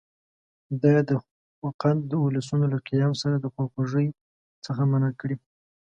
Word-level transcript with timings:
دا 0.81 0.89
یې 0.95 1.01
د 1.09 1.11
خوقند 1.57 2.01
د 2.07 2.11
اولسونو 2.23 2.65
له 2.73 2.77
قیام 2.87 3.13
سره 3.21 3.35
د 3.39 3.45
خواخوږۍ 3.53 4.07
څخه 4.65 4.81
منع 4.91 5.11
کړي. 5.21 5.35